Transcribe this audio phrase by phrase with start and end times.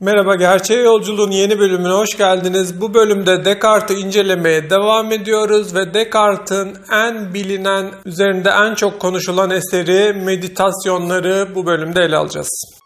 [0.00, 2.80] Merhaba, Gerçeğe Yolculuğun yeni bölümüne hoş geldiniz.
[2.80, 10.12] Bu bölümde Descartes'i incelemeye devam ediyoruz ve Descartes'in en bilinen, üzerinde en çok konuşulan eseri
[10.12, 12.78] Meditasyonları bu bölümde ele alacağız.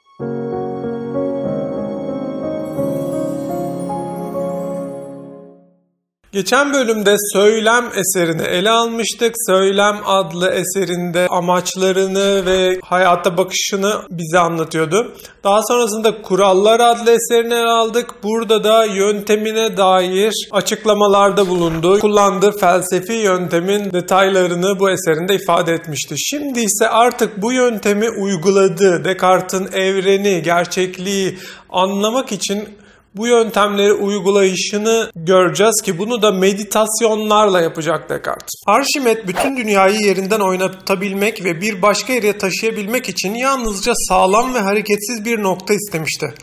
[6.33, 9.35] Geçen bölümde Söylem eserini ele almıştık.
[9.47, 15.15] Söylem adlı eserinde amaçlarını ve hayata bakışını bize anlatıyordu.
[15.45, 18.11] Daha sonrasında Kurallar adlı eserini ele aldık.
[18.23, 22.01] Burada da yöntemine dair açıklamalarda bulundu.
[22.01, 26.15] Kullandığı felsefi yöntemin detaylarını bu eserinde ifade etmişti.
[26.19, 31.39] Şimdi ise artık bu yöntemi uyguladığı Descartes'in evreni, gerçekliği
[31.71, 32.69] anlamak için
[33.17, 38.63] bu yöntemleri uygulayışını göreceğiz ki bunu da meditasyonlarla yapacak Descartes.
[38.67, 45.25] Arşimet bütün dünyayı yerinden oynatabilmek ve bir başka yere taşıyabilmek için yalnızca sağlam ve hareketsiz
[45.25, 46.35] bir nokta istemişti.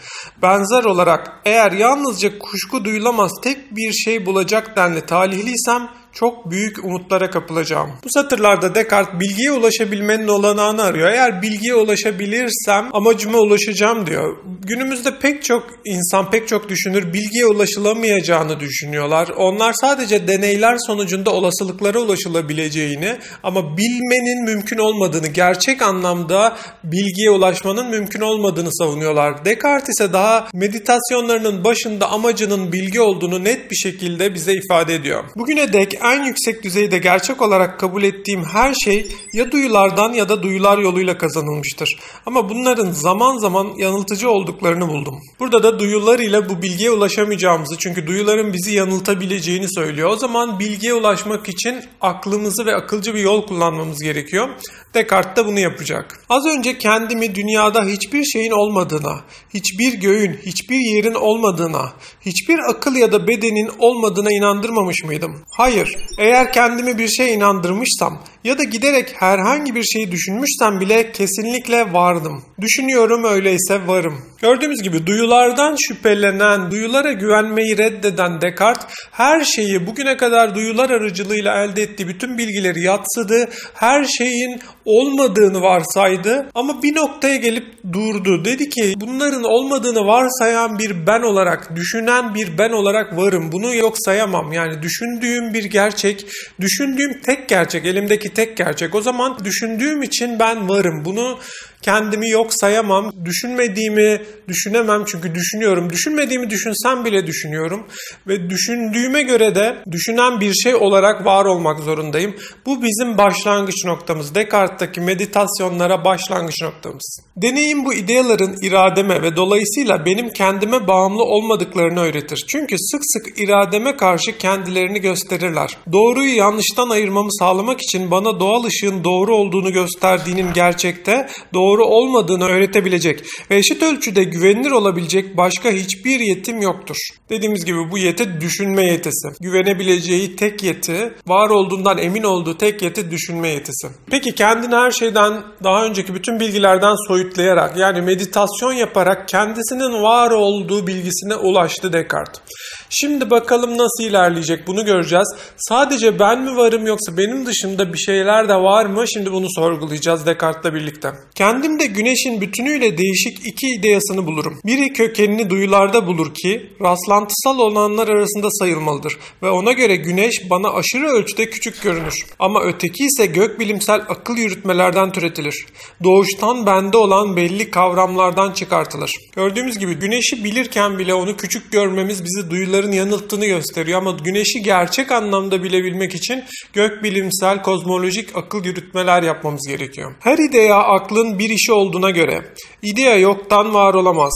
[0.42, 7.30] Benzer olarak eğer yalnızca kuşku duyulamaz tek bir şey bulacak denli talihliysem çok büyük umutlara
[7.30, 7.90] kapılacağım.
[8.04, 11.12] Bu satırlarda Descartes bilgiye ulaşabilmenin olanağını arıyor.
[11.12, 14.38] Eğer bilgiye ulaşabilirsem amacıma ulaşacağım diyor.
[14.62, 19.28] Günümüzde pek çok insan, pek çok düşünür bilgiye ulaşılamayacağını düşünüyorlar.
[19.38, 28.22] Onlar sadece deneyler sonucunda olasılıklara ulaşılabileceğini ama bilmenin mümkün olmadığını, gerçek anlamda bilgiye ulaşmanın mümkün
[28.22, 29.46] olmadığını savunuyorlar.
[29.46, 35.24] Descartes ise daha meditasyonlarının başında amacının bilgi olduğunu net bir şekilde bize ifade ediyor.
[35.36, 40.44] Bugüne dek en yüksek düzeyde gerçek olarak kabul ettiğim her şey ya duyulardan ya da
[40.44, 42.00] duyular yoluyla kazanılmıştır.
[42.26, 45.20] Ama bunların zaman zaman yanıltıcı olduklarını buldum.
[45.40, 50.10] Burada da duyular ile bu bilgiye ulaşamayacağımızı çünkü duyuların bizi yanıltabileceğini söylüyor.
[50.10, 54.50] O zaman bilgiye ulaşmak için aklımızı ve akılcı bir yol kullanmamız gerekiyor.
[54.94, 56.20] Descartes de bunu yapacak.
[56.30, 59.20] Az önce kendimi dünyada hiçbir şeyin olmadığına,
[59.54, 65.42] hiçbir göğün, hiçbir yerin olmadığına, hiçbir akıl ya da bedenin olmadığına inandırmamış mıydım?
[65.50, 65.89] Hayır.
[66.18, 72.44] Eğer kendimi bir şeye inandırmışsam ya da giderek herhangi bir şeyi düşünmüşsem bile kesinlikle vardım.
[72.62, 74.22] Düşünüyorum öyleyse varım.
[74.42, 81.82] Gördüğümüz gibi duyulardan şüphelenen, duyulara güvenmeyi reddeden Descartes her şeyi bugüne kadar duyular aracılığıyla elde
[81.82, 83.50] ettiği bütün bilgileri yatsıdı.
[83.74, 88.46] Her şeyin olmadığını varsaydı ama bir noktaya gelip durdu.
[88.46, 93.52] Dedi ki bunların olmadığını varsayan bir ben olarak, düşünen bir ben olarak varım.
[93.52, 94.54] Bunu yok sayamam.
[94.54, 96.26] Yani düşündüğüm bir gerçek,
[96.62, 98.96] düşündüğüm tek gerçek, elimdeki tek gerçek.
[98.96, 101.06] O zaman düşündüğüm için ben varım.
[101.06, 101.40] Bunu
[101.82, 103.12] kendimi yok sayamam.
[103.26, 105.90] Düşünmediğimi düşünemem çünkü düşünüyorum.
[105.90, 107.88] Düşünmediğimi düşünsem bile düşünüyorum.
[108.28, 112.36] Ve düşündüğüme göre de düşünen bir şey olarak var olmak zorundayım.
[112.66, 114.36] Bu bizim başlangıç noktamız.
[114.36, 117.20] Descartes'taki meditasyonlara başlangıç noktamız.
[117.38, 122.46] Deneyim bu ideaların irademe ve dolayısıyla benim kendime bağımlı olmadıklarını öğretir.
[122.48, 125.78] Çünkü sık sık irademe karşı kendilerini gösterirler.
[125.92, 133.24] Doğruyu yanlıştan ayırmamı sağlamak için bana doğal ışığın doğru olduğunu gösterdiğinin gerçekte doğru olmadığını öğretebilecek
[133.52, 136.96] ve eşit ölçüde güvenilir olabilecek başka hiçbir yetim yoktur.
[137.30, 139.28] Dediğimiz gibi bu yeti düşünme yetisi.
[139.40, 143.88] Güvenebileceği tek yeti, var olduğundan emin olduğu tek yeti düşünme yetisi.
[144.12, 150.88] Peki kendini her şeyden daha önceki bütün bilgilerden soyutlayarak yani meditasyon yaparak kendisinin var olduğu
[150.88, 152.42] bilgisine ulaştı Descartes.
[152.90, 155.36] Şimdi bakalım nasıl ilerleyecek bunu göreceğiz.
[155.58, 159.08] Sadece ben mi varım yoksa benim dışımda bir şeyler de var mı?
[159.08, 161.12] Şimdi bunu sorgulayacağız Descartes'la birlikte.
[161.60, 164.60] Kendimde güneşin bütünüyle değişik iki ideyasını bulurum.
[164.66, 171.08] Biri kökenini duyularda bulur ki rastlantısal olanlar arasında sayılmalıdır ve ona göre güneş bana aşırı
[171.08, 172.26] ölçüde küçük görünür.
[172.40, 175.66] Ama öteki ise gökbilimsel akıl yürütmelerden türetilir.
[176.04, 179.12] Doğuştan bende olan belli kavramlardan çıkartılır.
[179.36, 185.12] Gördüğümüz gibi güneşi bilirken bile onu küçük görmemiz bizi duyuların yanılttığını gösteriyor ama güneşi gerçek
[185.12, 186.44] anlamda bilebilmek için
[186.74, 190.16] gökbilimsel kozmolojik akıl yürütmeler yapmamız gerekiyor.
[190.20, 192.44] Her idea aklın bir işi olduğuna göre
[192.82, 194.34] idea yoktan var olamaz.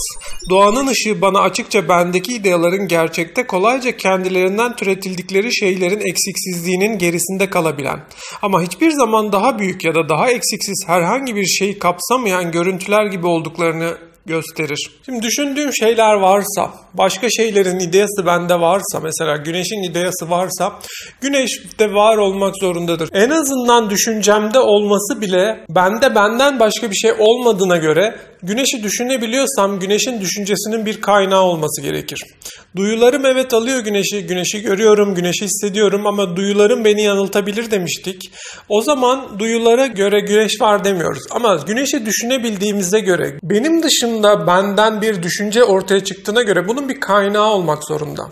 [0.50, 8.00] Doğanın ışığı bana açıkça bendeki ideaların gerçekte kolayca kendilerinden türetildikleri şeylerin eksiksizliğinin gerisinde kalabilen
[8.42, 13.26] ama hiçbir zaman daha büyük ya da daha eksiksiz herhangi bir şeyi kapsamayan görüntüler gibi
[13.26, 14.90] olduklarını gösterir.
[15.04, 20.72] Şimdi düşündüğüm şeyler varsa, başka şeylerin ideyası bende varsa, mesela güneşin ideyası varsa,
[21.20, 23.08] güneş de var olmak zorundadır.
[23.12, 30.20] En azından düşüncemde olması bile bende benden başka bir şey olmadığına göre Güneşi düşünebiliyorsam güneşin
[30.20, 32.22] düşüncesinin bir kaynağı olması gerekir.
[32.76, 38.32] Duyularım evet alıyor güneşi, güneşi görüyorum, güneşi hissediyorum ama duyularım beni yanıltabilir demiştik.
[38.68, 41.22] O zaman duyulara göre güneş var demiyoruz.
[41.30, 47.50] Ama güneşi düşünebildiğimize göre, benim dışında benden bir düşünce ortaya çıktığına göre bunun bir kaynağı
[47.50, 48.22] olmak zorunda.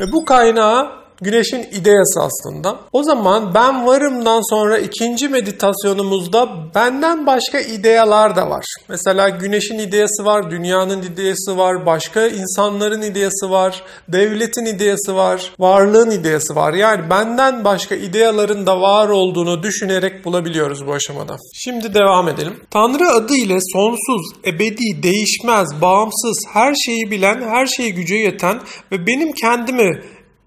[0.00, 2.80] Ve bu kaynağı güneşin ideyası aslında.
[2.92, 8.64] O zaman ben varımdan sonra ikinci meditasyonumuzda benden başka ideyalar da var.
[8.88, 16.10] Mesela güneşin ideyası var, dünyanın ideyası var, başka insanların ideyası var, devletin ideyası var, varlığın
[16.10, 16.74] ideyası var.
[16.74, 21.36] Yani benden başka ideyaların da var olduğunu düşünerek bulabiliyoruz bu aşamada.
[21.54, 22.54] Şimdi devam edelim.
[22.70, 28.60] Tanrı adı ile sonsuz, ebedi, değişmez, bağımsız, her şeyi bilen, her şeyi güce yeten
[28.92, 30.02] ve benim kendimi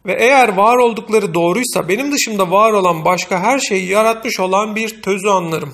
[0.06, 5.02] ve eğer var oldukları doğruysa benim dışımda var olan başka her şeyi yaratmış olan bir
[5.02, 5.74] tözü anlarım.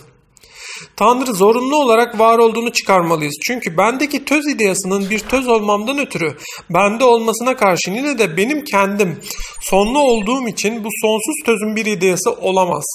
[0.96, 3.36] Tanrı zorunlu olarak var olduğunu çıkarmalıyız.
[3.48, 6.38] Çünkü bendeki töz ideyasının bir töz olmamdan ötürü
[6.70, 9.20] bende olmasına karşın yine de benim kendim
[9.62, 12.86] sonlu olduğum için bu sonsuz tözün bir ideyası olamaz.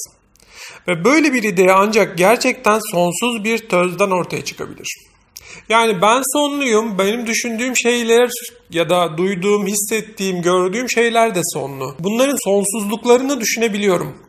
[0.89, 5.14] Ve böyle bir ideya ancak gerçekten sonsuz bir tözden ortaya çıkabilir.
[5.69, 6.99] Yani ben sonluyum.
[6.99, 8.31] Benim düşündüğüm şeyler
[8.71, 11.95] ya da duyduğum, hissettiğim, gördüğüm şeyler de sonlu.
[11.99, 14.25] Bunların sonsuzluklarını düşünebiliyorum.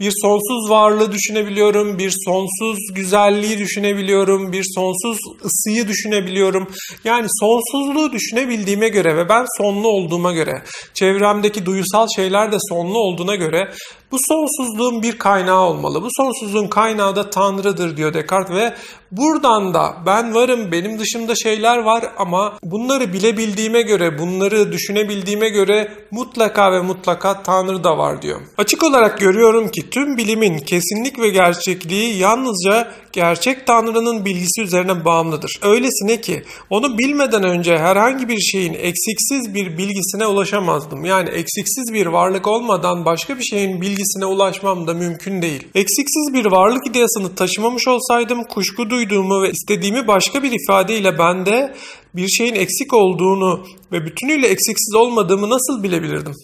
[0.00, 6.68] Bir sonsuz varlığı düşünebiliyorum, bir sonsuz güzelliği düşünebiliyorum, bir sonsuz ısıyı düşünebiliyorum.
[7.04, 10.62] Yani sonsuzluğu düşünebildiğime göre ve ben sonlu olduğuma göre,
[10.94, 13.72] çevremdeki duysal şeyler de sonlu olduğuna göre
[14.12, 16.02] bu sonsuzluğun bir kaynağı olmalı.
[16.02, 18.74] Bu sonsuzluğun kaynağı da Tanrı'dır diyor Descartes ve
[19.12, 25.92] buradan da ben varım, benim dışımda şeyler var ama bunları bilebildiğime göre, bunları düşünebildiğime göre
[26.10, 28.40] mutlaka ve mutlaka Tanrı da var diyor.
[28.58, 35.60] Açık olarak görüyorum ki tüm bilimin kesinlik ve gerçekliği yalnızca gerçek Tanrı'nın bilgisi üzerine bağımlıdır.
[35.62, 41.04] Öylesine ki onu bilmeden önce herhangi bir şeyin eksiksiz bir bilgisine ulaşamazdım.
[41.04, 45.68] Yani eksiksiz bir varlık olmadan başka bir şeyin bilgisine ulaşmam da mümkün değil.
[45.74, 51.74] Eksiksiz bir varlık ideyasını taşımamış olsaydım kuşku duyduğumu ve istediğimi başka bir ifadeyle bende
[52.14, 56.34] bir şeyin eksik olduğunu ve bütünüyle eksiksiz olmadığımı nasıl bilebilirdim?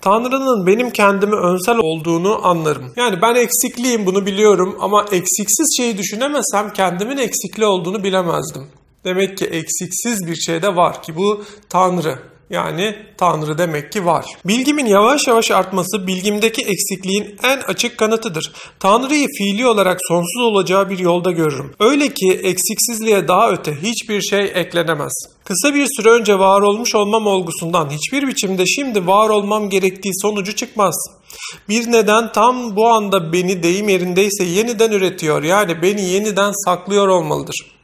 [0.00, 2.92] Tanrı'nın benim kendimi önsel olduğunu anlarım.
[2.96, 8.66] Yani ben eksikliyim bunu biliyorum ama eksiksiz şeyi düşünemesem kendimin eksikli olduğunu bilemezdim.
[9.04, 12.18] Demek ki eksiksiz bir şey de var ki bu Tanrı.
[12.50, 14.24] Yani Tanrı demek ki var.
[14.44, 18.52] Bilgimin yavaş yavaş artması bilgimdeki eksikliğin en açık kanıtıdır.
[18.80, 21.74] Tanrı'yı fiili olarak sonsuz olacağı bir yolda görürüm.
[21.80, 25.12] Öyle ki eksiksizliğe daha öte hiçbir şey eklenemez.
[25.44, 30.54] Kısa bir süre önce var olmuş olmam olgusundan hiçbir biçimde şimdi var olmam gerektiği sonucu
[30.54, 30.94] çıkmaz.
[31.68, 37.75] Bir neden tam bu anda beni deyim yerindeyse yeniden üretiyor yani beni yeniden saklıyor olmalıdır.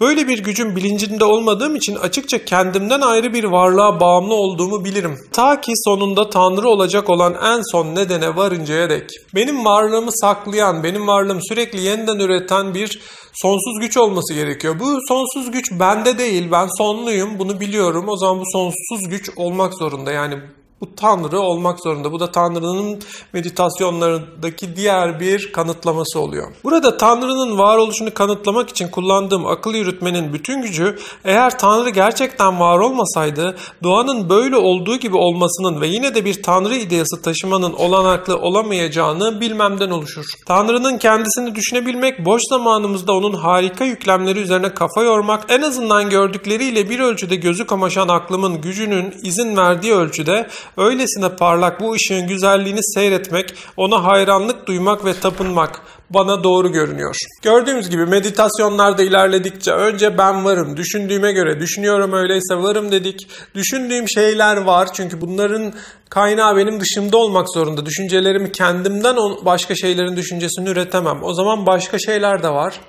[0.00, 5.18] Böyle bir gücün bilincinde olmadığım için açıkça kendimden ayrı bir varlığa bağımlı olduğumu bilirim.
[5.32, 9.10] Ta ki sonunda Tanrı olacak olan en son nedene varıncaya dek.
[9.34, 13.00] Benim varlığımı saklayan, benim varlığım sürekli yeniden üreten bir
[13.32, 14.80] sonsuz güç olması gerekiyor.
[14.80, 18.04] Bu sonsuz güç bende değil, ben sonluyum, bunu biliyorum.
[18.08, 20.12] O zaman bu sonsuz güç olmak zorunda.
[20.12, 20.38] Yani
[20.80, 22.12] bu Tanrı olmak zorunda.
[22.12, 23.00] Bu da Tanrı'nın
[23.32, 26.52] meditasyonlarındaki diğer bir kanıtlaması oluyor.
[26.64, 33.56] Burada Tanrı'nın varoluşunu kanıtlamak için kullandığım akıl yürütmenin bütün gücü eğer Tanrı gerçekten var olmasaydı
[33.82, 39.90] doğanın böyle olduğu gibi olmasının ve yine de bir Tanrı ideyası taşımanın olanaklı olamayacağını bilmemden
[39.90, 40.24] oluşur.
[40.46, 47.00] Tanrı'nın kendisini düşünebilmek, boş zamanımızda onun harika yüklemleri üzerine kafa yormak, en azından gördükleriyle bir
[47.00, 50.46] ölçüde gözü kamaşan aklımın gücünün izin verdiği ölçüde
[50.76, 57.16] Öylesine parlak bu ışığın güzelliğini seyretmek, ona hayranlık duymak ve tapınmak bana doğru görünüyor.
[57.42, 63.28] Gördüğümüz gibi meditasyonlarda ilerledikçe önce ben varım, düşündüğüme göre düşünüyorum öyleyse varım dedik.
[63.54, 65.72] Düşündüğüm şeyler var çünkü bunların
[66.10, 67.86] kaynağı benim dışımda olmak zorunda.
[67.86, 71.22] Düşüncelerimi kendimden başka şeylerin düşüncesini üretemem.
[71.22, 72.80] O zaman başka şeyler de var.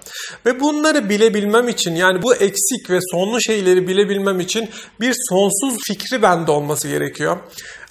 [0.45, 6.21] Ve bunları bilebilmem için yani bu eksik ve sonlu şeyleri bilebilmem için bir sonsuz fikri
[6.21, 7.37] bende olması gerekiyor.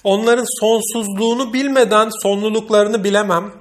[0.03, 3.51] Onların sonsuzluğunu bilmeden sonluluklarını bilemem.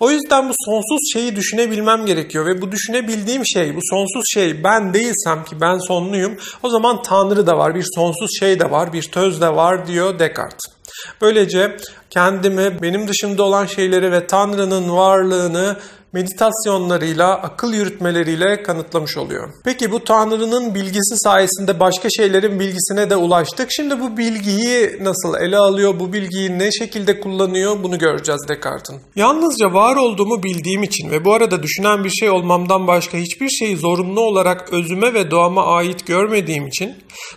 [0.00, 4.94] O yüzden bu sonsuz şeyi düşünebilmem gerekiyor ve bu düşünebildiğim şey, bu sonsuz şey ben
[4.94, 6.36] değilsem ki ben sonluyum.
[6.62, 10.18] O zaman Tanrı da var, bir sonsuz şey de var, bir töz de var diyor
[10.18, 10.80] Descartes.
[11.20, 11.76] Böylece
[12.10, 15.76] kendimi, benim dışımda olan şeyleri ve Tanrı'nın varlığını
[16.12, 19.48] meditasyonlarıyla, akıl yürütmeleriyle kanıtlamış oluyor.
[19.64, 23.68] Peki bu Tanrı'nın bilgisi sayesinde başka şeylerin bilgisine de ulaştık.
[23.70, 29.00] Şimdi bu bilgiyi nasıl ele alıyor, bu bilgiyi ne şekilde kullanıyor bunu göreceğiz Descartes'in.
[29.16, 33.76] Yalnızca var olduğumu bildiğim için ve bu arada düşünen bir şey olmamdan başka hiçbir şeyi
[33.76, 36.94] zorunlu olarak özüme ve doğama ait görmediğim için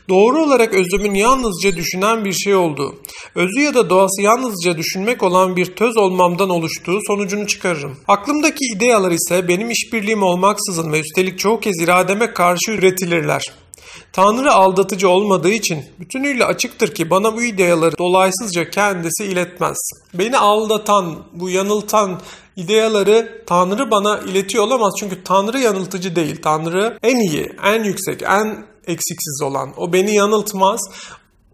[0.10, 2.96] doğru olarak özümün yalnızca düşünen bir şey olduğu,
[3.36, 7.98] özü ya da doğası yalnızca düşünmek olan bir töz olmamdan oluştuğu sonucunu çıkarırım.
[8.08, 13.44] Aklımdaki ideyalar ise benim işbirliğim olmaksızın ve üstelik çoğu kez irademe karşı üretilirler.
[14.14, 19.78] Tanrı aldatıcı olmadığı için bütünüyle açıktır ki bana bu ideyaları dolaysızca kendisi iletmez.
[20.14, 22.22] Beni aldatan, bu yanıltan
[22.56, 24.94] ideyaları Tanrı bana iletiyor olamaz.
[25.00, 26.42] Çünkü Tanrı yanıltıcı değil.
[26.42, 29.74] Tanrı en iyi, en yüksek, en eksiksiz olan.
[29.78, 30.82] O beni yanıltmaz.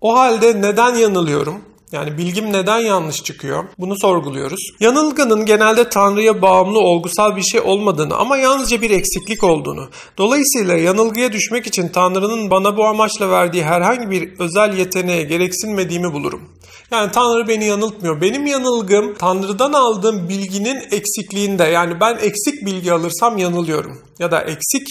[0.01, 1.61] O halde neden yanılıyorum?
[1.91, 3.63] Yani bilgim neden yanlış çıkıyor?
[3.79, 4.59] Bunu sorguluyoruz.
[4.79, 9.89] Yanılgının genelde Tanrı'ya bağımlı olgusal bir şey olmadığını ama yalnızca bir eksiklik olduğunu.
[10.17, 16.49] Dolayısıyla yanılgıya düşmek için Tanrı'nın bana bu amaçla verdiği herhangi bir özel yeteneğe gereksinmediğimi bulurum.
[16.91, 18.21] Yani Tanrı beni yanıltmıyor.
[18.21, 21.63] Benim yanılgım Tanrı'dan aldığım bilginin eksikliğinde.
[21.63, 24.01] Yani ben eksik bilgi alırsam yanılıyorum.
[24.19, 24.87] Ya da eksik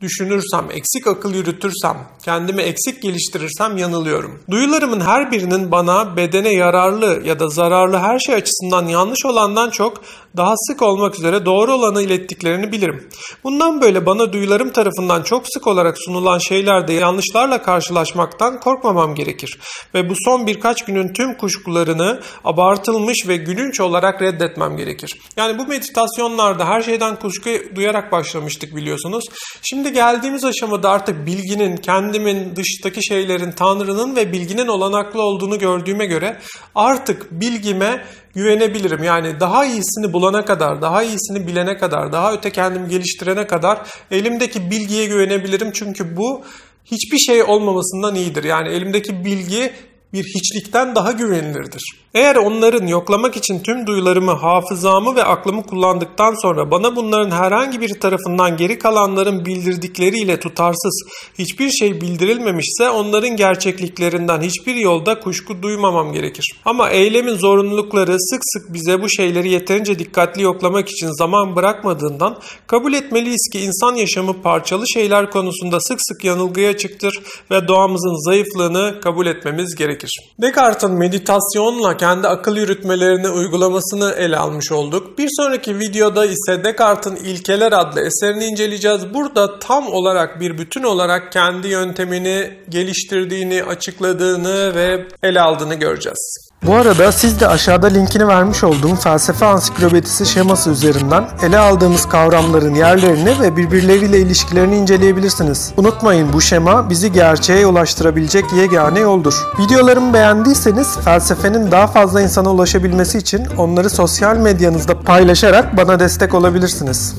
[0.00, 4.42] düşünürsem, eksik akıl yürütürsem, kendimi eksik geliştirirsem yanılıyorum.
[4.50, 10.02] Duyularımın her birinin bana bedene yararlı ya da zararlı her şey açısından yanlış olandan çok
[10.36, 13.08] daha sık olmak üzere doğru olanı ilettiklerini bilirim.
[13.44, 19.58] Bundan böyle bana duyularım tarafından çok sık olarak sunulan şeylerde yanlışlarla karşılaşmaktan korkmamam gerekir.
[19.94, 25.18] Ve bu son birkaç günün tüm kuşkularını abartılmış ve gülünç olarak reddetmem gerekir.
[25.36, 29.24] Yani bu meditasyonlarda her şeyden kuşku duyarak başlamıştık biliyorsunuz.
[29.62, 36.40] Şimdi geldiğimiz aşamada artık bilginin, kendimin, dıştaki şeylerin, Tanrı'nın ve bilginin olanaklı olduğunu gördüğüme göre
[36.74, 39.04] artık bilgime güvenebilirim.
[39.04, 43.78] Yani daha iyisini bulana kadar, daha iyisini bilene kadar, daha öte kendimi geliştirene kadar
[44.10, 45.72] elimdeki bilgiye güvenebilirim.
[45.72, 46.42] Çünkü bu
[46.84, 48.44] hiçbir şey olmamasından iyidir.
[48.44, 49.72] Yani elimdeki bilgi
[50.14, 51.82] bir hiçlikten daha güvenilirdir.
[52.14, 58.00] Eğer onların yoklamak için tüm duyularımı, hafızamı ve aklımı kullandıktan sonra bana bunların herhangi bir
[58.00, 61.02] tarafından geri kalanların bildirdikleriyle tutarsız
[61.38, 66.46] hiçbir şey bildirilmemişse onların gerçekliklerinden hiçbir yolda kuşku duymamam gerekir.
[66.64, 72.92] Ama eylemin zorunlulukları sık sık bize bu şeyleri yeterince dikkatli yoklamak için zaman bırakmadığından kabul
[72.92, 79.26] etmeliyiz ki insan yaşamı parçalı şeyler konusunda sık sık yanılgıya açıktır ve doğamızın zayıflığını kabul
[79.26, 80.34] etmemiz gerekir.
[80.42, 85.18] Descartes'in meditasyonla kendi akıl yürütmelerini uygulamasını ele almış olduk.
[85.18, 89.14] Bir sonraki videoda ise Descartes'in İlkeler adlı eserini inceleyeceğiz.
[89.14, 96.50] Burada tam olarak bir bütün olarak kendi yöntemini geliştirdiğini, açıkladığını ve ele aldığını göreceğiz.
[96.66, 102.74] Bu arada siz de aşağıda linkini vermiş olduğum felsefe ansiklopedisi şeması üzerinden ele aldığımız kavramların
[102.74, 105.72] yerlerini ve birbirleriyle ilişkilerini inceleyebilirsiniz.
[105.76, 109.34] Unutmayın bu şema bizi gerçeğe ulaştırabilecek yegane yoldur.
[109.58, 117.14] Videolarımı beğendiyseniz felsefenin daha fazla insana ulaşabilmesi için onları sosyal medyanızda paylaşarak bana destek olabilirsiniz.